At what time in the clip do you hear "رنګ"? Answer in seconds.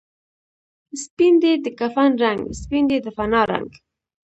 2.23-2.41, 3.51-3.69